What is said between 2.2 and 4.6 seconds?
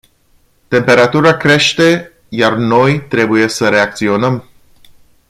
iar noi trebuie să reacționăm.